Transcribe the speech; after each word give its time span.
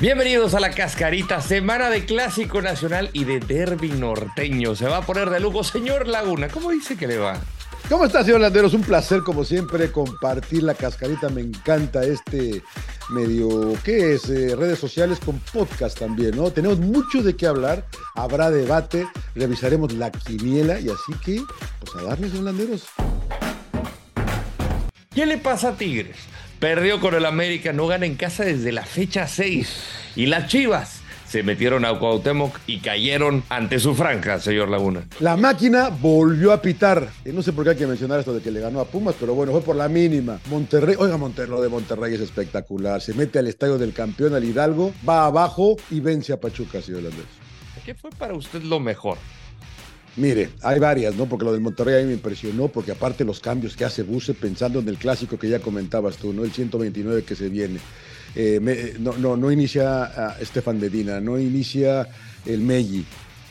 Bienvenidos 0.00 0.54
a 0.54 0.60
la 0.60 0.70
Cascarita, 0.70 1.40
semana 1.40 1.88
de 1.88 2.04
Clásico 2.04 2.60
Nacional 2.60 3.10
y 3.12 3.24
de 3.24 3.38
Derby 3.38 3.90
Norteño. 3.90 4.74
Se 4.74 4.86
va 4.86 4.98
a 4.98 5.02
poner 5.02 5.30
de 5.30 5.38
lujo, 5.38 5.62
señor 5.62 6.08
Laguna. 6.08 6.48
¿Cómo 6.48 6.70
dice 6.70 6.96
que 6.96 7.06
le 7.06 7.18
va? 7.18 7.40
¿Cómo 7.88 8.04
estás, 8.04 8.26
señor 8.26 8.40
Landeros? 8.40 8.74
Un 8.74 8.82
placer, 8.82 9.20
como 9.20 9.44
siempre, 9.44 9.92
compartir 9.92 10.64
la 10.64 10.74
cascarita. 10.74 11.28
Me 11.28 11.42
encanta 11.42 12.02
este 12.02 12.60
medio, 13.10 13.74
¿qué 13.84 14.14
es? 14.14 14.28
Eh, 14.28 14.56
redes 14.56 14.80
sociales 14.80 15.20
con 15.24 15.38
podcast 15.38 15.96
también, 15.96 16.36
¿no? 16.36 16.50
Tenemos 16.50 16.80
mucho 16.80 17.22
de 17.22 17.36
qué 17.36 17.46
hablar, 17.46 17.86
habrá 18.16 18.50
debate, 18.50 19.06
revisaremos 19.36 19.92
la 19.92 20.10
quiniela 20.10 20.80
y 20.80 20.88
así 20.88 21.12
que, 21.24 21.40
pues 21.80 22.02
a 22.02 22.08
darle, 22.08 22.28
señor 22.28 22.44
Landeros. 22.44 22.84
¿Qué 25.14 25.24
le 25.24 25.38
pasa 25.38 25.68
a 25.68 25.76
Tigres? 25.76 26.16
Perdió 26.64 26.98
con 26.98 27.14
el 27.14 27.26
América, 27.26 27.74
no 27.74 27.86
gana 27.86 28.06
en 28.06 28.14
casa 28.14 28.42
desde 28.42 28.72
la 28.72 28.86
fecha 28.86 29.28
6. 29.28 30.14
Y 30.16 30.24
las 30.24 30.46
Chivas 30.46 31.02
se 31.28 31.42
metieron 31.42 31.84
a 31.84 31.98
Cuauhtémoc 31.98 32.58
y 32.66 32.78
cayeron 32.78 33.44
ante 33.50 33.78
su 33.78 33.94
franja, 33.94 34.40
señor 34.40 34.70
Laguna. 34.70 35.04
La 35.20 35.36
máquina 35.36 35.90
volvió 35.90 36.52
a 36.54 36.62
pitar. 36.62 37.10
Y 37.22 37.32
no 37.32 37.42
sé 37.42 37.52
por 37.52 37.64
qué 37.64 37.72
hay 37.72 37.76
que 37.76 37.86
mencionar 37.86 38.20
esto 38.20 38.32
de 38.32 38.40
que 38.40 38.50
le 38.50 38.60
ganó 38.60 38.80
a 38.80 38.86
Pumas, 38.86 39.14
pero 39.20 39.34
bueno, 39.34 39.52
fue 39.52 39.60
por 39.60 39.76
la 39.76 39.90
mínima. 39.90 40.40
Monterrey, 40.48 40.96
oiga, 40.98 41.18
Monterrey, 41.18 41.50
lo 41.50 41.60
de 41.60 41.68
Monterrey 41.68 42.14
es 42.14 42.22
espectacular. 42.22 43.02
Se 43.02 43.12
mete 43.12 43.38
al 43.38 43.46
estadio 43.46 43.76
del 43.76 43.92
campeón, 43.92 44.32
al 44.32 44.42
Hidalgo, 44.42 44.94
va 45.06 45.26
abajo 45.26 45.76
y 45.90 46.00
vence 46.00 46.32
a 46.32 46.40
Pachuca, 46.40 46.80
señor 46.80 47.02
Landés. 47.02 47.26
¿Qué 47.84 47.94
fue 47.94 48.08
para 48.08 48.32
usted 48.32 48.62
lo 48.62 48.80
mejor? 48.80 49.18
Mire, 50.16 50.50
hay 50.62 50.78
varias, 50.78 51.16
¿no? 51.16 51.26
Porque 51.26 51.44
lo 51.44 51.52
del 51.52 51.60
Monterrey 51.60 51.96
a 51.96 51.98
mí 52.00 52.06
me 52.06 52.12
impresionó, 52.14 52.68
porque 52.68 52.92
aparte 52.92 53.24
los 53.24 53.40
cambios 53.40 53.76
que 53.76 53.84
hace 53.84 54.02
Buse 54.02 54.34
pensando 54.34 54.78
en 54.78 54.88
el 54.88 54.96
clásico 54.96 55.38
que 55.38 55.48
ya 55.48 55.58
comentabas 55.58 56.16
tú, 56.16 56.32
¿no? 56.32 56.44
El 56.44 56.52
129 56.52 57.24
que 57.24 57.34
se 57.34 57.48
viene. 57.48 57.80
Eh, 58.36 58.96
no, 59.00 59.16
no, 59.16 59.36
no 59.36 59.50
inicia 59.50 60.04
a 60.04 60.38
Estefan 60.40 60.80
Medina, 60.80 61.20
no 61.20 61.38
inicia 61.38 62.08
el 62.46 62.60
Meggi, 62.60 63.04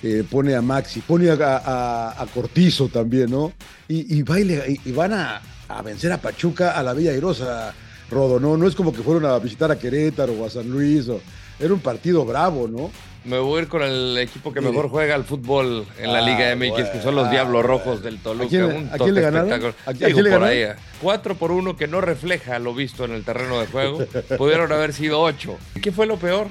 eh, 0.03 0.25
pone 0.29 0.53
a 0.55 0.61
Maxi, 0.61 0.99
pone 0.99 1.29
a, 1.29 2.25
Cortizo 2.33 2.89
también, 2.89 3.31
¿no? 3.31 3.53
Y, 3.87 4.17
y, 4.17 4.23
van 4.23 5.13
a, 5.13 5.41
vencer 5.83 6.11
a 6.11 6.17
Pachuca 6.17 6.71
a 6.71 6.83
la 6.83 6.93
Villa 6.93 7.11
Airosa, 7.11 7.73
Rodo, 8.13 8.39
¿no? 8.39 8.57
No 8.57 8.67
es 8.67 8.75
como 8.75 8.93
que 8.93 9.01
fueron 9.01 9.25
a 9.25 9.37
visitar 9.39 9.71
a 9.71 9.77
Querétaro 9.77 10.33
o 10.33 10.45
a 10.45 10.49
San 10.49 10.69
Luis, 10.69 11.07
o, 11.09 11.19
era 11.59 11.73
un 11.73 11.79
partido 11.79 12.25
bravo, 12.25 12.67
¿no? 12.67 12.91
Me 13.25 13.39
voy 13.39 13.59
a 13.59 13.61
ir 13.61 13.67
con 13.69 13.81
el 13.81 14.17
equipo 14.17 14.51
que 14.51 14.59
mejor 14.59 14.89
juega 14.89 15.15
al 15.15 15.23
fútbol 15.23 15.85
en 15.97 16.11
la 16.11 16.21
Liga 16.21 16.51
ah, 16.51 16.55
MX, 16.57 16.89
que 16.89 17.01
son 17.01 17.15
los 17.15 17.31
Diablos 17.31 17.63
Rojos 17.65 18.03
del 18.03 18.17
Toluca. 18.19 18.45
¿A 18.91 18.97
quién, 18.97 19.15
le 19.15 19.21
ganaron? 19.21 19.73
¿A 19.85 19.93
quién, 19.93 20.23
le 20.23 20.29
por 20.29 20.43
ahí. 20.43 20.65
Cuatro 21.01 21.35
por 21.35 21.51
uno 21.51 21.77
que 21.77 21.87
no 21.87 22.01
refleja 22.01 22.59
lo 22.59 22.73
visto 22.73 23.05
en 23.05 23.11
el 23.11 23.23
terreno 23.23 23.61
de 23.61 23.67
juego. 23.67 24.05
Pudieron 24.37 24.73
haber 24.73 24.91
sido 24.91 25.21
ocho. 25.21 25.57
¿Qué 25.81 25.93
fue 25.93 26.05
lo 26.05 26.17
peor? 26.17 26.47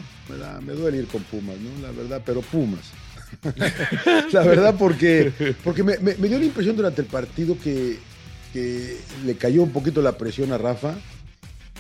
Me, 0.63 0.73
duele 0.73 0.99
ir 0.99 1.09
con 1.09 1.23
Pumas, 1.25 1.57
¿no? 1.59 1.87
La 1.87 1.93
verdad, 1.93 2.23
pero 2.25 2.41
Pumas. 2.41 2.91
la 4.33 4.43
verdad, 4.43 4.75
porque, 4.79 5.55
porque 5.63 5.83
me, 5.83 5.97
dio 5.97 6.39
la 6.39 6.45
impresión 6.45 6.75
durante 6.75 7.03
el 7.03 7.07
partido 7.07 7.55
que, 7.63 7.99
que 8.55 8.97
le 9.27 9.37
cayó 9.37 9.63
un 9.63 9.73
poquito 9.73 10.01
la 10.01 10.13
presión 10.13 10.53
a 10.53 10.59
Rafa 10.59 10.95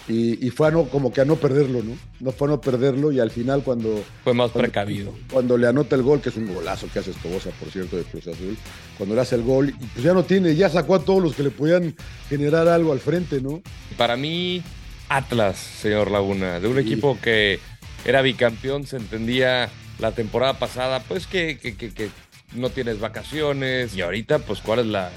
y, 0.09 0.51
fue 0.51 0.69
a 0.69 0.71
no, 0.73 0.85
como 0.85 1.13
que 1.13 1.21
a 1.21 1.25
no 1.25 1.37
perderlo, 1.37 1.83
¿no? 1.83 1.97
No 2.21 2.33
fue 2.33 2.49
a 2.49 2.51
no 2.53 2.61
perderlo 2.61 3.13
y 3.13 3.21
al 3.21 3.31
final 3.31 3.63
cuando... 3.63 4.03
Fue 4.25 4.35
más 4.35 4.51
precavido. 4.51 5.15
Cuando 5.31 5.57
le 5.57 5.69
anota 5.69 5.95
el 5.95 6.03
gol, 6.03 6.21
que 6.21 6.31
es 6.31 6.37
un 6.37 6.53
golazo 6.53 6.89
que 6.93 6.99
hace 6.99 7.13
Escobosa, 7.13 7.51
por 7.51 7.71
cierto, 7.71 7.97
de 7.97 8.03
Cruz 8.03 8.27
Azul, 8.27 8.57
cuando 8.99 9.15
le 9.15 9.21
hace 9.21 9.37
el 9.37 9.43
gol, 9.43 9.73
pues 9.93 10.05
ya 10.05 10.13
no 10.13 10.25
tiene, 10.25 10.55
ya 10.57 10.69
sacó 10.69 10.97
a 10.97 11.05
todos 11.05 11.23
los 11.23 11.35
que 11.35 11.45
le 11.45 11.51
podían 11.51 11.95
generar 12.29 12.69
algo 12.69 12.93
al 12.93 12.99
frente, 12.99 13.41
¿no? 13.41 13.63
Para 13.97 14.17
mí, 14.17 14.63
Atlas, 15.09 15.57
señor 15.57 16.11
Laguna, 16.11 16.59
de 16.59 16.69
un 16.69 16.79
equipo 16.79 17.19
que 17.23 17.61
era 18.05 18.23
bicampeón, 18.23 18.87
se 18.87 18.97
entendía 18.97 19.71
la 20.01 20.13
temporada 20.13 20.59
pasada, 20.59 21.01
pues 21.05 21.27
que, 21.29 21.59
que, 21.59 21.77
que 21.77 22.11
no 22.55 22.71
tienes 22.71 22.99
vacaciones 22.99 23.95
y 23.95 24.03
ahorita, 24.03 24.41
pues 24.41 24.61
cuál 24.61 24.81
es 24.81 24.87
la 24.87 25.11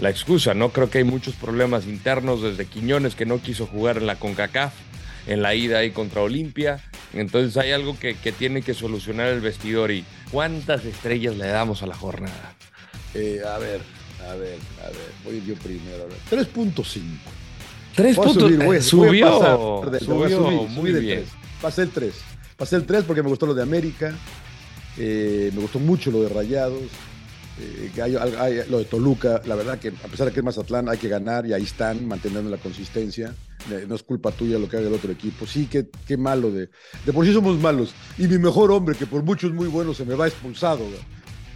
la 0.00 0.10
excusa, 0.10 0.54
¿no? 0.54 0.70
Creo 0.70 0.90
que 0.90 0.98
hay 0.98 1.04
muchos 1.04 1.34
problemas 1.34 1.86
internos 1.86 2.42
desde 2.42 2.66
Quiñones 2.66 3.14
que 3.14 3.26
no 3.26 3.40
quiso 3.40 3.66
jugar 3.66 3.98
en 3.98 4.06
la 4.06 4.16
CONCACAF, 4.16 4.72
en 5.26 5.42
la 5.42 5.54
ida 5.54 5.78
ahí 5.78 5.90
contra 5.90 6.22
Olimpia. 6.22 6.82
Entonces 7.12 7.56
hay 7.56 7.72
algo 7.72 7.98
que, 7.98 8.14
tiene 8.32 8.62
que 8.62 8.72
solucionar 8.72 9.28
el 9.28 9.40
vestidor 9.40 9.90
y 9.90 10.04
¿cuántas 10.30 10.84
estrellas 10.84 11.36
le 11.36 11.48
damos 11.48 11.82
a 11.82 11.86
la 11.86 11.94
jornada? 11.94 12.54
Eh, 13.14 13.40
a 13.46 13.58
ver, 13.58 13.82
a 14.28 14.34
ver, 14.34 14.58
a 14.84 14.88
ver, 14.88 15.10
voy 15.24 15.42
yo 15.46 15.54
primero. 15.56 16.08
3.5. 16.30 17.00
3 17.96 18.16
puntos. 18.16 18.50
Eh, 18.52 18.80
subió, 18.80 19.82
subió 20.00 20.40
muy 20.68 20.92
bien. 20.92 21.24
Pasé 21.60 21.82
el 21.82 21.90
3. 21.90 22.14
Pasé 22.56 22.76
el 22.76 22.84
3 22.84 23.04
porque 23.04 23.22
me 23.22 23.28
gustó 23.28 23.46
lo 23.46 23.54
de 23.54 23.62
América. 23.62 24.14
Eh, 24.96 25.50
me 25.54 25.60
gustó 25.60 25.78
mucho 25.78 26.10
lo 26.10 26.22
de 26.22 26.28
Rayados. 26.28 26.82
Eh, 27.60 28.66
lo 28.68 28.78
de 28.78 28.84
Toluca, 28.84 29.42
la 29.44 29.54
verdad 29.54 29.78
que 29.78 29.88
a 29.88 30.08
pesar 30.08 30.26
de 30.26 30.32
que 30.32 30.40
es 30.40 30.44
Mazatlán, 30.44 30.88
hay 30.88 30.98
que 30.98 31.08
ganar 31.08 31.46
y 31.46 31.52
ahí 31.52 31.62
están 31.62 32.06
manteniendo 32.06 32.50
la 32.50 32.56
consistencia. 32.56 33.34
Eh, 33.70 33.84
no 33.86 33.94
es 33.94 34.02
culpa 34.02 34.30
tuya 34.30 34.58
lo 34.58 34.68
que 34.68 34.78
haga 34.78 34.88
el 34.88 34.94
otro 34.94 35.12
equipo. 35.12 35.46
Sí, 35.46 35.68
qué, 35.70 35.88
qué 36.06 36.16
malo 36.16 36.50
de. 36.50 36.70
De 37.04 37.12
por 37.12 37.26
sí 37.26 37.32
somos 37.32 37.58
malos. 37.58 37.92
Y 38.18 38.26
mi 38.26 38.38
mejor 38.38 38.70
hombre, 38.70 38.96
que 38.96 39.06
por 39.06 39.22
mucho 39.22 39.46
es 39.46 39.52
muy 39.52 39.68
bueno, 39.68 39.92
se 39.94 40.04
me 40.04 40.14
va 40.14 40.26
expulsado. 40.26 40.84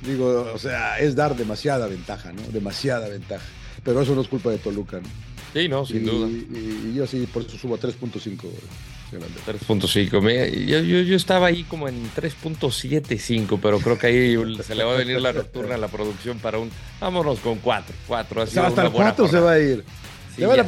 Digo, 0.06 0.50
o 0.52 0.58
sea, 0.58 0.98
es 0.98 1.14
dar 1.16 1.34
demasiada 1.34 1.86
ventaja, 1.86 2.32
¿no? 2.32 2.42
Demasiada 2.52 3.08
ventaja. 3.08 3.46
Pero 3.82 4.02
eso 4.02 4.14
no 4.14 4.20
es 4.20 4.28
culpa 4.28 4.50
de 4.50 4.58
Toluca, 4.58 5.00
¿no? 5.00 5.33
Sí, 5.54 5.68
no, 5.68 5.86
sin 5.86 6.04
duda. 6.04 6.28
Y, 6.28 6.90
y, 6.90 6.94
yo 6.96 7.06
sí, 7.06 7.28
por 7.32 7.42
eso 7.42 7.56
subo 7.56 7.76
a 7.76 7.78
3.5. 7.78 8.40
3.5. 9.12 10.66
Yo, 10.66 10.80
yo, 10.80 11.16
estaba 11.16 11.46
ahí 11.46 11.62
como 11.62 11.88
en 11.88 12.10
3.75, 12.12 13.60
pero 13.62 13.78
creo 13.78 13.96
que 13.96 14.08
ahí 14.08 14.36
se 14.64 14.74
le 14.74 14.82
va 14.82 14.94
a 14.94 14.96
venir 14.96 15.20
la 15.20 15.32
nocturna 15.32 15.76
a 15.76 15.78
la 15.78 15.86
producción 15.86 16.40
para 16.40 16.58
un. 16.58 16.70
Vámonos 17.00 17.38
con 17.38 17.58
4. 17.58 17.94
4 18.08 18.42
hasta 18.42 18.82
el 18.82 18.90
4 18.90 19.28
se 19.28 19.38
va 19.38 19.52
a 19.52 19.60
ir. 19.60 19.84
debería, 20.36 20.64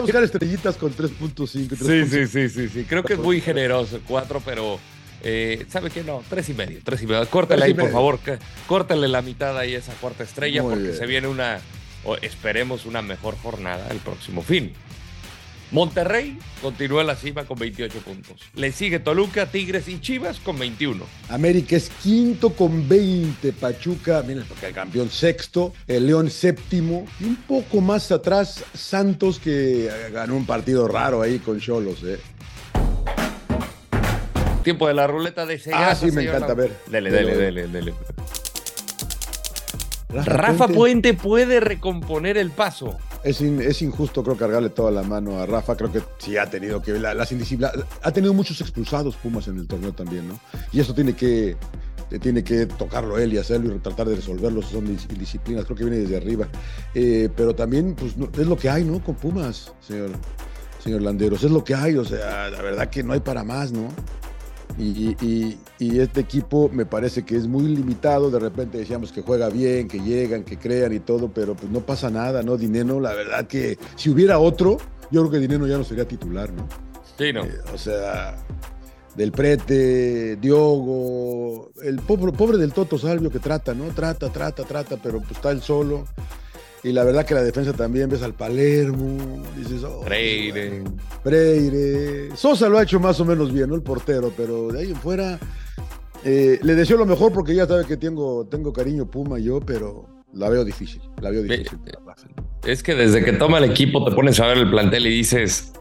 buscar, 0.00 0.22
estrellitas 0.22 0.76
con 0.76 0.94
3.5. 0.94 1.48
Sí, 1.48 1.66
sí, 2.06 2.26
sí, 2.26 2.48
sí, 2.50 2.68
sí. 2.68 2.84
Creo 2.86 3.02
que 3.02 3.14
es 3.14 3.18
muy 3.18 3.40
generoso 3.40 4.00
4, 4.06 4.42
pero. 4.44 4.78
Eh, 5.22 5.66
¿Sabe 5.68 5.90
qué? 5.90 6.02
No, 6.02 6.22
tres 6.30 6.48
y 6.48 6.54
medio, 6.54 6.78
tres 6.82 7.02
y 7.02 7.06
medio. 7.06 7.26
Córtale 7.28 7.64
ahí, 7.64 7.74
por 7.74 7.90
favor. 7.90 8.18
Córtale 8.66 9.08
la 9.08 9.20
mitad 9.22 9.56
ahí 9.58 9.74
esa 9.74 9.92
cuarta 9.94 10.24
estrella 10.24 10.62
porque 10.62 10.94
se 10.94 11.06
viene 11.06 11.28
una, 11.28 11.60
o 12.04 12.16
esperemos 12.16 12.86
una 12.86 13.02
mejor 13.02 13.36
jornada 13.36 13.88
el 13.90 13.98
próximo 13.98 14.42
fin. 14.42 14.72
Monterrey 15.72 16.36
continúa 16.60 17.02
en 17.02 17.06
la 17.06 17.16
cima 17.16 17.44
con 17.44 17.58
28 17.58 17.98
puntos. 18.00 18.40
Le 18.54 18.72
sigue 18.72 18.98
Toluca, 18.98 19.46
Tigres 19.46 19.86
y 19.86 20.00
Chivas 20.00 20.40
con 20.40 20.58
21. 20.58 21.04
América 21.28 21.76
es 21.76 21.90
quinto 22.02 22.50
con 22.50 22.88
20. 22.88 23.52
Pachuca, 23.52 24.22
miren, 24.26 24.44
porque 24.48 24.66
el 24.66 24.74
campeón 24.74 25.10
sexto. 25.10 25.72
El 25.86 26.08
León 26.08 26.28
séptimo. 26.28 27.06
Y 27.20 27.24
un 27.24 27.36
poco 27.36 27.80
más 27.80 28.10
atrás, 28.10 28.64
Santos, 28.74 29.38
que 29.38 29.88
ganó 30.12 30.36
un 30.36 30.44
partido 30.44 30.88
raro 30.88 31.22
ahí 31.22 31.38
con 31.38 31.60
Cholos. 31.60 32.02
¿eh? 32.04 32.18
Tiempo 34.64 34.88
de 34.88 34.94
la 34.94 35.06
ruleta 35.06 35.46
de 35.46 35.60
Ah, 35.72 35.94
sí, 35.94 36.10
me 36.10 36.24
encanta 36.24 36.52
ver. 36.54 36.76
Dele, 36.88 37.10
dele, 37.10 37.36
dele, 37.36 37.68
dele. 37.68 37.94
Rafa, 40.12 40.68
Puente 40.68 41.14
puede 41.14 41.60
recomponer 41.60 42.36
el 42.36 42.50
paso 42.50 42.98
es, 43.22 43.82
injusto, 43.82 44.22
creo, 44.22 44.36
cargarle 44.36 44.70
toda 44.70 44.90
la 44.90 45.02
mano 45.02 45.38
a 45.38 45.46
Rafa. 45.46 45.76
Creo 45.76 45.92
que 45.92 46.02
sí 46.18 46.36
ha 46.36 46.48
tenido 46.48 46.80
que 46.82 46.92
la, 46.92 47.14
las 47.14 47.30
indisciplinas. 47.32 47.72
Ha 48.02 48.12
tenido 48.12 48.32
muchos 48.32 48.60
expulsados 48.60 49.16
Pumas 49.16 49.48
en 49.48 49.58
el 49.58 49.66
torneo 49.66 49.92
también, 49.92 50.28
¿no? 50.28 50.40
Y 50.72 50.80
eso 50.80 50.94
tiene 50.94 51.14
que, 51.14 51.56
tiene 52.20 52.42
que 52.42 52.66
tocarlo 52.66 53.18
él 53.18 53.34
y 53.34 53.38
hacerlo 53.38 53.74
y 53.74 53.78
tratar 53.78 54.08
de 54.08 54.16
resolverlo. 54.16 54.62
Son 54.62 54.86
indisciplinas, 54.86 55.64
creo 55.64 55.76
que 55.76 55.84
viene 55.84 55.98
desde 55.98 56.16
arriba. 56.16 56.48
Eh, 56.94 57.28
pero 57.36 57.54
también, 57.54 57.94
pues, 57.94 58.14
es 58.38 58.46
lo 58.46 58.56
que 58.56 58.70
hay, 58.70 58.84
¿no? 58.84 59.02
Con 59.02 59.16
Pumas, 59.16 59.72
señor, 59.80 60.10
señor 60.82 61.02
Landeros. 61.02 61.44
Es 61.44 61.50
lo 61.50 61.62
que 61.62 61.74
hay, 61.74 61.96
o 61.96 62.04
sea, 62.04 62.48
la 62.48 62.62
verdad 62.62 62.88
que 62.88 63.02
no 63.02 63.12
hay 63.12 63.20
para 63.20 63.44
más, 63.44 63.72
¿no? 63.72 63.88
Y, 64.80 65.58
este 65.78 66.20
equipo 66.20 66.70
me 66.72 66.86
parece 66.86 67.24
que 67.24 67.36
es 67.36 67.46
muy 67.46 67.64
limitado. 67.64 68.30
De 68.30 68.38
repente 68.38 68.78
decíamos 68.78 69.12
que 69.12 69.22
juega 69.22 69.48
bien, 69.48 69.88
que 69.88 70.00
llegan, 70.00 70.44
que 70.44 70.58
crean 70.58 70.92
y 70.92 71.00
todo, 71.00 71.28
pero 71.28 71.54
pues 71.54 71.70
no 71.70 71.80
pasa 71.80 72.10
nada, 72.10 72.42
¿no? 72.42 72.56
Dinero, 72.56 73.00
la 73.00 73.12
verdad 73.12 73.46
que 73.46 73.78
si 73.96 74.10
hubiera 74.10 74.38
otro, 74.38 74.78
yo 75.10 75.20
creo 75.20 75.30
que 75.30 75.38
Dinero 75.38 75.66
ya 75.66 75.76
no 75.76 75.84
sería 75.84 76.06
titular, 76.06 76.52
¿no? 76.52 76.66
Sí, 77.18 77.32
¿no? 77.32 77.44
Eh, 77.44 77.58
o 77.74 77.78
sea, 77.78 78.36
del 79.16 79.32
Prete, 79.32 80.36
Diogo, 80.36 81.70
el 81.82 81.96
pobre, 81.96 82.32
pobre 82.32 82.56
del 82.58 82.72
Toto 82.72 82.98
Salvio 82.98 83.30
que 83.30 83.38
trata, 83.38 83.74
¿no? 83.74 83.86
Trata, 83.88 84.30
trata, 84.30 84.64
trata, 84.64 84.96
pero 84.96 85.18
pues 85.18 85.32
está 85.32 85.50
él 85.50 85.60
solo. 85.60 86.06
Y 86.82 86.92
la 86.92 87.04
verdad 87.04 87.26
que 87.26 87.34
la 87.34 87.42
defensa 87.42 87.72
también 87.72 88.08
ves 88.08 88.22
al 88.22 88.34
Palermo, 88.34 89.42
dices, 89.56 89.84
oh, 89.84 90.02
Freire. 90.02 90.82
Freire. 91.22 92.34
Sosa 92.34 92.68
lo 92.68 92.78
ha 92.78 92.82
hecho 92.84 92.98
más 92.98 93.20
o 93.20 93.24
menos 93.24 93.52
bien, 93.52 93.68
¿no? 93.68 93.74
El 93.74 93.82
portero, 93.82 94.32
pero 94.34 94.68
de 94.68 94.80
ahí 94.80 94.90
en 94.90 94.96
fuera 94.96 95.38
eh, 96.24 96.58
le 96.62 96.74
deseo 96.74 96.98
lo 96.98 97.06
mejor 97.06 97.32
porque 97.32 97.54
ya 97.54 97.66
sabe 97.66 97.86
que 97.86 97.96
tengo, 97.96 98.46
tengo 98.46 98.72
cariño 98.72 99.10
Puma 99.10 99.38
yo, 99.38 99.60
pero 99.60 100.06
la 100.32 100.48
veo 100.50 100.64
difícil, 100.64 101.00
la 101.20 101.30
veo 101.30 101.42
difícil. 101.42 101.78
Es 102.66 102.82
que 102.82 102.94
desde 102.94 103.24
que 103.24 103.32
toma 103.32 103.58
el 103.58 103.64
equipo 103.64 104.04
te 104.04 104.14
pones 104.14 104.38
a 104.40 104.46
ver 104.46 104.58
el 104.58 104.70
plantel 104.70 105.06
y 105.06 105.10
dices, 105.10 105.72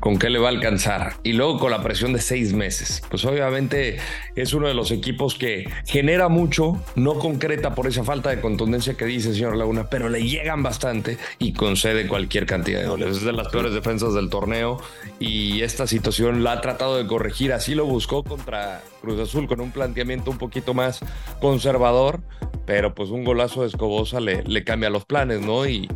con 0.00 0.18
qué 0.18 0.30
le 0.30 0.38
va 0.38 0.48
a 0.48 0.50
alcanzar 0.50 1.14
y 1.22 1.32
luego 1.32 1.58
con 1.58 1.70
la 1.70 1.82
presión 1.82 2.12
de 2.12 2.20
seis 2.20 2.52
meses. 2.52 3.02
Pues 3.10 3.24
obviamente 3.24 3.98
es 4.36 4.52
uno 4.52 4.68
de 4.68 4.74
los 4.74 4.90
equipos 4.90 5.34
que 5.34 5.68
genera 5.86 6.28
mucho, 6.28 6.82
no 6.94 7.14
concreta 7.14 7.74
por 7.74 7.86
esa 7.86 8.04
falta 8.04 8.30
de 8.30 8.40
contundencia 8.40 8.94
que 8.94 9.04
dice 9.04 9.32
señor 9.32 9.56
Laguna, 9.56 9.88
pero 9.90 10.08
le 10.08 10.22
llegan 10.22 10.62
bastante 10.62 11.18
y 11.38 11.52
concede 11.52 12.06
cualquier 12.06 12.46
cantidad 12.46 12.80
de 12.80 12.88
goles. 12.88 13.18
Es 13.18 13.24
de 13.24 13.32
las 13.32 13.48
peores 13.48 13.72
defensas 13.72 14.14
del 14.14 14.30
torneo 14.30 14.80
y 15.18 15.62
esta 15.62 15.86
situación 15.86 16.44
la 16.44 16.52
ha 16.52 16.60
tratado 16.60 16.96
de 16.96 17.06
corregir. 17.06 17.52
Así 17.52 17.74
lo 17.74 17.86
buscó 17.86 18.22
contra 18.22 18.82
Cruz 19.00 19.20
Azul 19.20 19.46
con 19.46 19.60
un 19.60 19.70
planteamiento 19.70 20.30
un 20.30 20.38
poquito 20.38 20.74
más 20.74 21.00
conservador, 21.40 22.20
pero 22.66 22.94
pues 22.94 23.10
un 23.10 23.24
golazo 23.24 23.62
de 23.62 23.68
Escobosa 23.68 24.20
le, 24.20 24.64
cambia 24.64 24.90
los 24.90 25.04
planes, 25.04 25.40
¿no? 25.40 25.66
Y 25.66 25.88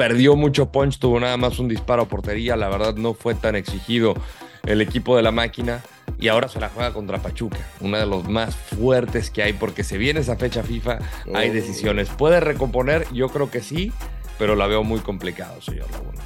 perdió 0.00 0.34
mucho 0.34 0.72
punch, 0.72 0.98
tuvo 0.98 1.20
nada 1.20 1.36
más 1.36 1.58
un 1.58 1.68
disparo 1.68 2.04
a 2.04 2.08
portería, 2.08 2.56
la 2.56 2.70
verdad 2.70 2.94
no 2.94 3.12
fue 3.12 3.34
tan 3.34 3.54
exigido 3.54 4.14
el 4.64 4.80
equipo 4.80 5.14
de 5.14 5.20
la 5.22 5.30
máquina 5.30 5.82
y 6.18 6.28
ahora 6.28 6.48
se 6.48 6.58
la 6.58 6.70
juega 6.70 6.94
contra 6.94 7.18
Pachuca, 7.18 7.58
uno 7.80 7.98
de 7.98 8.06
los 8.06 8.26
más 8.26 8.56
fuertes 8.56 9.30
que 9.30 9.42
hay 9.42 9.52
porque 9.52 9.84
se 9.84 9.98
viene 9.98 10.20
esa 10.20 10.36
fecha 10.36 10.62
FIFA, 10.62 11.00
hay 11.34 11.50
oh. 11.50 11.52
decisiones. 11.52 12.08
¿Puede 12.08 12.40
recomponer? 12.40 13.06
Yo 13.12 13.28
creo 13.28 13.50
que 13.50 13.60
sí, 13.60 13.92
pero 14.38 14.56
la 14.56 14.66
veo 14.66 14.84
muy 14.84 15.00
complicado, 15.00 15.60
señor 15.60 15.90
Laguna. 15.90 16.22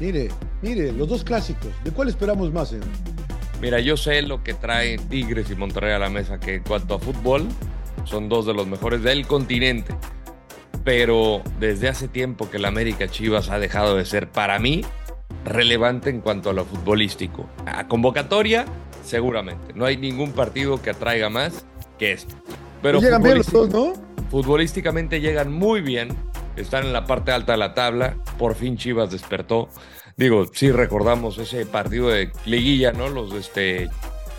Mire, 0.00 0.30
mire, 0.62 0.90
los 0.90 1.08
dos 1.08 1.22
clásicos, 1.22 1.70
¿de 1.84 1.92
cuál 1.92 2.08
esperamos 2.08 2.52
más? 2.52 2.74
Mira, 3.60 3.78
yo 3.78 3.96
sé 3.96 4.20
lo 4.22 4.42
que 4.42 4.54
trae 4.54 4.98
Tigres 4.98 5.48
y 5.48 5.54
Monterrey 5.54 5.92
a 5.92 6.00
la 6.00 6.10
mesa, 6.10 6.40
que 6.40 6.56
en 6.56 6.64
cuanto 6.64 6.96
a 6.96 6.98
fútbol, 6.98 7.46
son 8.02 8.28
dos 8.28 8.46
de 8.46 8.52
los 8.52 8.66
mejores 8.66 9.04
del 9.04 9.28
continente 9.28 9.94
pero 10.84 11.42
desde 11.60 11.88
hace 11.88 12.08
tiempo 12.08 12.50
que 12.50 12.58
la 12.58 12.68
América 12.68 13.08
Chivas 13.08 13.50
ha 13.50 13.58
dejado 13.58 13.96
de 13.96 14.04
ser 14.04 14.30
para 14.30 14.58
mí 14.58 14.84
relevante 15.44 16.10
en 16.10 16.20
cuanto 16.20 16.50
a 16.50 16.52
lo 16.52 16.64
futbolístico. 16.64 17.48
A 17.66 17.88
convocatoria, 17.88 18.64
seguramente. 19.04 19.72
No 19.74 19.84
hay 19.84 19.96
ningún 19.96 20.32
partido 20.32 20.80
que 20.80 20.90
atraiga 20.90 21.30
más 21.30 21.64
que 21.98 22.12
este. 22.12 22.34
Pero 22.82 23.00
llegan 23.00 23.22
bien 23.22 23.38
los 23.38 23.50
dos, 23.50 23.70
¿no? 23.70 23.92
Futbolísticamente 24.30 25.20
llegan 25.20 25.52
muy 25.52 25.80
bien. 25.80 26.08
Están 26.56 26.86
en 26.86 26.92
la 26.92 27.04
parte 27.04 27.32
alta 27.32 27.52
de 27.52 27.58
la 27.58 27.74
tabla. 27.74 28.16
Por 28.38 28.54
fin 28.54 28.76
Chivas 28.76 29.10
despertó. 29.10 29.68
Digo, 30.16 30.46
sí 30.52 30.70
recordamos 30.70 31.38
ese 31.38 31.64
partido 31.64 32.08
de 32.08 32.30
liguilla, 32.44 32.92
¿no? 32.92 33.08
Los 33.08 33.32
este, 33.32 33.88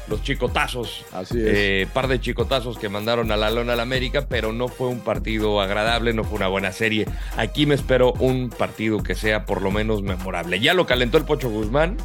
los 0.07 0.21
chicotazos. 0.23 1.05
Así 1.11 1.39
es. 1.39 1.47
Eh, 1.47 1.87
par 1.93 2.07
de 2.07 2.19
chicotazos 2.19 2.77
que 2.77 2.89
mandaron 2.89 3.31
a 3.31 3.37
la 3.37 3.49
lona 3.51 3.73
al 3.73 3.79
América, 3.79 4.25
pero 4.27 4.51
no 4.51 4.67
fue 4.67 4.87
un 4.87 4.99
partido 4.99 5.61
agradable, 5.61 6.13
no 6.13 6.23
fue 6.23 6.37
una 6.37 6.47
buena 6.47 6.71
serie. 6.71 7.07
Aquí 7.37 7.65
me 7.65 7.75
espero 7.75 8.13
un 8.13 8.49
partido 8.49 9.01
que 9.03 9.15
sea 9.15 9.45
por 9.45 9.61
lo 9.61 9.71
menos 9.71 10.01
memorable. 10.01 10.59
Ya 10.59 10.73
lo 10.73 10.85
calentó 10.85 11.17
el 11.17 11.25
Pocho 11.25 11.49
Guzmán. 11.49 11.97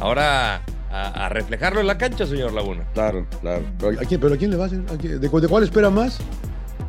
Ahora 0.00 0.62
a, 0.90 1.28
reflejarlo 1.28 1.80
en 1.80 1.86
la 1.86 1.98
cancha, 1.98 2.26
señor 2.26 2.52
Laguna. 2.52 2.84
Claro, 2.94 3.26
claro. 3.40 3.62
¿Pero 3.78 4.00
a 4.00 4.04
quién, 4.04 4.20
pero 4.20 4.36
quién 4.36 4.50
le 4.50 4.56
va 4.56 4.64
a 4.64 4.66
hacer? 4.66 4.80
¿De, 4.80 5.28
cuál 5.28 5.64
espera 5.64 5.90
más? 5.90 6.18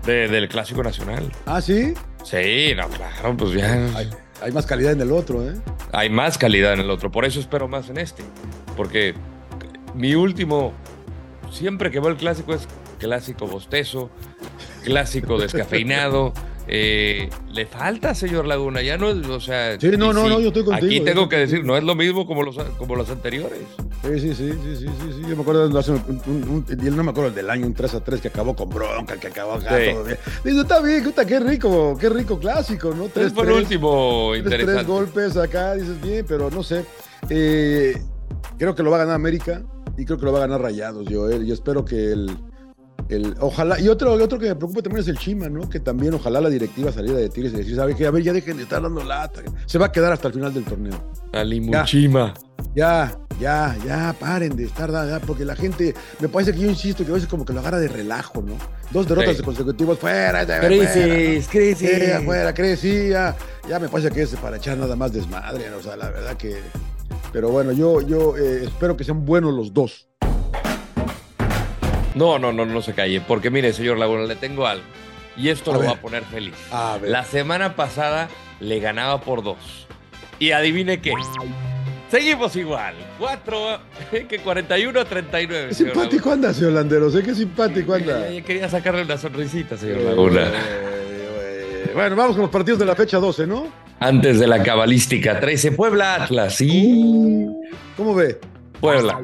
del 0.06 0.48
Clásico 0.48 0.82
Nacional. 0.84 1.30
¿Ah, 1.46 1.60
sí? 1.60 1.94
Sí, 2.24 2.72
no, 2.78 2.88
claro, 2.88 3.36
pues 3.36 3.52
ya. 3.52 3.74
Hay, 3.94 4.10
hay 4.42 4.52
más 4.54 4.66
calidad 4.66 4.94
en 4.94 5.02
el 5.02 5.12
otro, 5.12 5.46
¿eh? 5.46 5.54
Hay 5.92 6.10
más 6.10 6.38
calidad 6.38 6.74
en 6.74 6.80
el 6.80 6.90
otro, 6.90 7.12
por 7.12 7.26
eso 7.26 7.42
espero 7.42 7.68
más 7.68 7.90
en 7.90 7.98
este. 7.98 8.24
Porque 8.78 9.16
mi 9.98 10.16
último, 10.16 10.74
siempre 11.52 11.92
que 11.92 12.00
veo 12.00 12.10
el 12.10 12.18
clásico 12.18 12.54
es 12.54 12.68
clásico 13.00 13.48
bostezo, 13.48 14.10
clásico 14.84 15.38
descafeinado. 15.40 16.34
Eh, 16.70 17.30
le 17.54 17.66
falta, 17.66 18.14
señor 18.14 18.46
Laguna, 18.46 18.82
ya 18.82 18.98
no 18.98 19.10
es, 19.10 19.26
o 19.28 19.40
sea. 19.40 19.80
Sí, 19.80 19.90
no, 19.98 20.12
no, 20.12 20.28
no, 20.28 20.42
yo 20.42 20.50
estoy 20.50 20.66
contigo. 20.66 20.86
Aquí 20.86 21.00
tengo 21.00 21.30
que 21.30 21.38
decir, 21.38 21.64
no 21.64 21.78
es 21.78 21.84
lo 21.84 21.96
mismo 21.96 22.28
como 22.28 22.44
los, 22.44 22.58
como 22.78 22.98
los 22.98 23.10
anteriores. 23.10 23.60
Sí, 24.04 24.20
sí, 24.20 24.34
sí, 24.36 24.52
sí, 24.52 24.76
sí, 24.76 24.86
sí, 24.86 25.22
Yo 25.30 25.36
me 25.38 25.42
acuerdo 25.42 25.70
de 25.70 25.80
hace 25.80 25.92
un, 25.92 26.22
un, 26.28 26.96
no 26.96 27.04
me 27.04 27.12
acuerdo 27.12 27.32
del 27.32 27.50
año, 27.50 27.66
un 27.66 27.74
3 27.74 27.94
a 27.96 28.04
3 28.04 28.20
que 28.20 28.28
acabó 28.28 28.54
con 28.54 28.70
bronca, 28.70 29.18
que 29.18 29.28
acabó 29.28 29.54
acá 29.54 29.70
todo 29.70 30.04
bien. 30.04 30.18
Dice, 30.44 30.60
está 30.60 30.82
bien, 30.82 31.14
qué 31.26 31.40
rico, 31.40 31.98
qué 31.98 32.10
rico 32.10 32.38
clásico, 32.38 32.94
¿no? 32.94 33.06
Tres, 33.06 33.32
por 33.32 33.50
último, 33.50 34.36
interesante. 34.36 34.74
Tres 34.74 34.88
golpes 34.88 35.38
acá, 35.38 35.74
dices 35.74 36.02
bien, 36.02 36.26
pero 36.28 36.52
no 36.52 36.64
sé. 36.64 36.84
Eh, 37.30 37.98
creo 38.58 38.76
que 38.76 38.84
lo 38.84 38.92
va 38.92 38.98
a 38.98 39.00
ganar 39.00 39.16
América 39.16 39.64
y 39.98 40.06
creo 40.06 40.18
que 40.18 40.26
lo 40.26 40.32
va 40.32 40.40
a 40.40 40.42
ganar 40.42 40.62
Rayados, 40.62 41.08
yo, 41.08 41.30
eh, 41.30 41.42
espero 41.52 41.84
que 41.84 42.12
el, 42.12 42.38
el, 43.10 43.36
ojalá, 43.40 43.80
y 43.80 43.88
otro, 43.88 44.14
otro 44.14 44.38
que 44.38 44.50
me 44.50 44.56
preocupa 44.56 44.82
también 44.82 45.02
es 45.02 45.08
el 45.08 45.18
Chima, 45.18 45.50
¿no? 45.50 45.68
Que 45.70 45.80
también 45.80 46.14
ojalá 46.14 46.40
la 46.40 46.50
directiva 46.50 46.92
saliera 46.92 47.18
de 47.18 47.30
Tigres 47.30 47.54
y 47.54 47.58
decir, 47.58 47.76
¿sabe 47.76 47.96
qué? 47.96 48.06
A 48.06 48.12
ver, 48.12 48.22
ya 48.22 48.32
dejen 48.34 48.58
de 48.58 48.64
estar 48.64 48.82
dando 48.82 49.04
lata. 49.04 49.42
Se 49.66 49.78
va 49.78 49.88
a 49.88 49.92
quedar 49.92 50.14
hasta 50.14 50.28
el 50.28 50.36
final 50.36 50.54
del 50.54 50.66
torneo. 50.66 51.12
Alimuchima. 51.34 52.34
Ya, 52.76 53.18
ya, 53.40 53.76
ya, 53.86 54.16
paren 54.20 54.56
de 54.56 54.66
estar, 54.66 54.92
ya, 54.92 55.20
porque 55.20 55.46
la 55.46 55.56
gente, 55.56 55.96
me 56.20 56.28
parece 56.28 56.54
que 56.54 56.60
yo 56.60 56.70
insisto 56.70 57.04
que 57.04 57.12
a 57.12 57.14
veces 57.16 57.30
como 57.30 57.44
que 57.44 57.54
lo 57.54 57.62
agarra 57.62 57.80
de 57.80 57.88
relajo, 57.88 58.42
¿no? 58.42 58.56
Dos 58.92 59.08
derrotas 59.08 59.42
consecutivas, 59.42 59.98
fuera, 59.98 60.44
ya, 60.44 60.60
crisis, 60.60 61.48
crisis. 61.48 61.90
Sí, 61.90 62.12
afuera, 62.12 62.54
crisis, 62.54 63.10
ya, 63.10 63.36
ya 63.68 63.80
me 63.80 63.90
parece 63.90 64.12
que 64.12 64.22
es 64.22 64.36
para 64.36 64.58
echar 64.58 64.78
nada 64.78 64.96
más 64.96 65.12
desmadre, 65.12 65.70
¿no? 65.72 65.78
o 65.78 65.82
sea, 65.82 65.96
la 65.96 66.10
verdad 66.10 66.38
que 66.38 66.58
pero 67.32 67.50
bueno, 67.50 67.72
yo, 67.72 68.02
yo 68.02 68.38
eh, 68.38 68.64
espero 68.66 68.98
que 68.98 69.04
sean 69.04 69.26
buenos 69.26 69.54
los 69.54 69.74
dos. 69.74 70.08
No, 72.16 72.40
no, 72.40 72.52
no, 72.52 72.66
no 72.66 72.82
se 72.82 72.94
calle, 72.94 73.22
porque 73.22 73.52
mire, 73.52 73.74
señor 73.74 74.00
Laguna, 74.00 74.24
le 74.24 74.36
tengo 74.36 74.66
algo. 74.66 74.84
Y 75.36 75.50
esto 75.50 75.72
lo 75.72 75.84
va 75.84 75.92
a 75.92 76.02
poner 76.02 76.24
feliz. 76.24 76.56
La 77.04 77.24
semana 77.24 77.76
pasada 77.76 78.28
le 78.60 78.80
ganaba 78.80 79.22
por 79.22 79.44
dos. 79.44 79.88
Y 80.40 80.52
adivine 80.52 81.00
qué. 81.00 81.14
Seguimos 82.10 82.56
igual. 82.56 82.96
Cuatro, 83.20 83.80
que 84.10 84.40
41 84.40 85.00
a 85.00 85.06
39. 85.06 85.68
Qué 85.70 85.76
simpático 85.76 86.32
anda, 86.32 86.54
señor 86.54 86.72
Landeros. 86.74 87.16
Qué 87.24 87.36
simpático 87.36 87.94
anda. 87.94 88.28
Quería 88.44 88.68
sacarle 88.68 89.04
una 89.04 89.18
sonrisita, 89.18 89.78
señor 89.78 90.00
Laguna. 90.00 90.52
Bueno, 91.94 92.16
vamos 92.16 92.36
con 92.36 92.44
los 92.44 92.52
partidos 92.52 92.80
de 92.80 92.86
la 92.86 92.96
fecha 92.96 93.18
12, 93.18 93.46
¿no? 93.46 93.68
Antes 94.00 94.40
de 94.40 94.48
la 94.48 94.62
cabalística 94.62 95.40
13, 95.40 95.72
Puebla 95.72 96.24
Atlas, 96.24 96.56
¿sí? 96.56 97.48
¿Cómo 97.96 98.14
ve? 98.14 98.40
Puebla. 98.80 99.22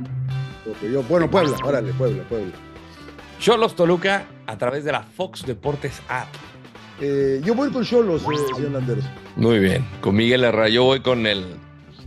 bueno, 1.07 1.29
Puebla, 1.29 1.57
órale, 1.63 1.93
Puebla, 1.93 2.23
Puebla. 2.23 2.51
Cholos 3.39 3.75
Toluca 3.75 4.25
a 4.47 4.57
través 4.57 4.83
de 4.83 4.91
la 4.91 5.03
Fox 5.03 5.45
Deportes 5.45 6.01
App. 6.09 6.27
Eh, 6.99 7.39
yo 7.43 7.53
voy 7.53 7.71
con 7.71 7.83
Cholos, 7.83 8.23
eh, 8.23 8.53
señor 8.55 8.71
Landers. 8.71 9.03
Muy 9.35 9.59
bien, 9.59 9.85
con 10.01 10.15
Miguel 10.15 10.43
Herrera, 10.43 10.69
yo 10.69 10.85
voy 10.85 11.01
con 11.01 11.27
el 11.27 11.45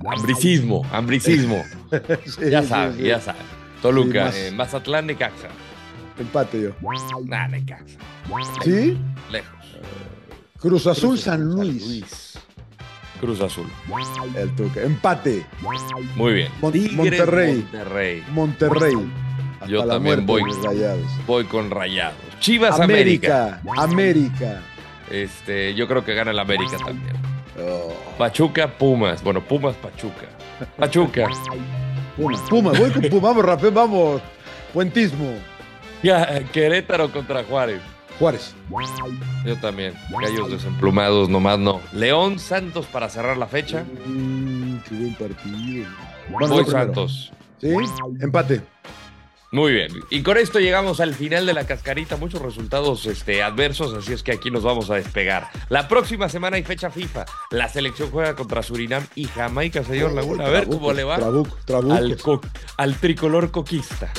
ambricismo, 0.04 0.84
ambricismo. 0.92 1.62
ya 2.50 2.62
sabe, 2.64 3.02
ya 3.02 3.20
sabe. 3.20 3.38
Toluca, 3.80 4.24
más... 4.24 4.36
eh, 4.36 4.50
Mazatlán, 4.52 5.06
Necaxa. 5.06 5.48
Empate 6.18 6.62
yo. 6.62 6.70
Nah, 7.26 7.46
Necaxa. 7.46 7.98
¿Sí? 8.64 8.98
Lejos. 9.30 9.78
Cruz 10.58 10.86
Azul, 10.86 11.18
San 11.18 11.44
Luis. 11.44 12.35
Cruz 13.16 13.40
Azul. 13.40 13.66
El 14.36 14.54
Tuca. 14.54 14.82
Empate. 14.82 15.44
Muy 16.14 16.32
bien. 16.32 16.52
Monterrey. 16.60 17.66
Monterrey. 17.72 18.24
Monterrey. 18.30 18.94
Yo 19.68 19.86
también 19.86 20.26
voy, 20.26 20.42
voy 21.26 21.44
con 21.44 21.70
Rayados. 21.70 22.16
Chivas 22.40 22.78
América. 22.78 23.60
América. 23.76 24.62
Este, 25.10 25.74
yo 25.74 25.88
creo 25.88 26.04
que 26.04 26.14
gana 26.14 26.30
el 26.30 26.38
América 26.38 26.76
también. 26.78 27.16
Oh. 27.58 27.94
Pachuca, 28.18 28.68
Pumas. 28.68 29.22
Bueno, 29.22 29.42
Pumas, 29.42 29.74
Pachuca. 29.76 30.26
Pachuca. 30.76 31.26
Pumas, 32.16 32.40
Pumas. 32.48 32.78
Voy 32.78 32.90
con 32.90 33.02
Pumas. 33.02 33.22
Vamos, 33.22 33.44
Rafael, 33.44 33.72
vamos. 33.72 34.22
Puentismo. 34.72 35.34
Ya, 36.02 36.40
Querétaro 36.52 37.10
contra 37.10 37.42
Juárez. 37.44 37.80
Juárez. 38.18 38.54
Yo 39.44 39.56
también. 39.56 39.94
Gallos 40.10 40.50
desemplumados, 40.50 41.28
nomás 41.28 41.58
no. 41.58 41.80
León 41.92 42.38
Santos 42.38 42.86
para 42.86 43.08
cerrar 43.08 43.36
la 43.36 43.46
fecha. 43.46 43.84
Mm, 44.06 44.78
qué 44.88 44.94
buen 44.94 45.14
partido. 45.14 45.86
Voy 46.30 46.64
Santos. 46.64 47.32
¿Sí? 47.60 47.74
Empate. 48.20 48.62
Muy 49.52 49.72
bien. 49.72 49.88
Y 50.10 50.22
con 50.22 50.36
esto 50.36 50.58
llegamos 50.58 51.00
al 51.00 51.14
final 51.14 51.46
de 51.46 51.54
la 51.54 51.64
cascarita. 51.64 52.16
Muchos 52.16 52.42
resultados 52.42 53.06
este, 53.06 53.42
adversos, 53.42 53.94
así 53.94 54.12
es 54.12 54.22
que 54.22 54.32
aquí 54.32 54.50
nos 54.50 54.64
vamos 54.64 54.90
a 54.90 54.96
despegar. 54.96 55.48
La 55.68 55.88
próxima 55.88 56.28
semana 56.28 56.56
hay 56.56 56.64
fecha 56.64 56.90
FIFA. 56.90 57.24
La 57.52 57.68
selección 57.68 58.10
juega 58.10 58.34
contra 58.34 58.62
Surinam 58.62 59.06
y 59.14 59.24
Jamaica, 59.24 59.84
señor 59.84 60.12
Laguna. 60.12 60.46
A 60.46 60.48
ver 60.50 60.66
cómo 60.66 60.92
le 60.92 61.04
va 61.04 61.16
trabuc, 61.16 61.48
al, 61.90 62.18
al 62.76 62.94
tricolor 62.96 63.50
coquista. 63.50 64.12